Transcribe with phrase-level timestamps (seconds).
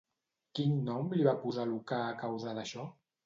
[0.59, 2.89] Quin nom li va posar Lucà a causa d'això?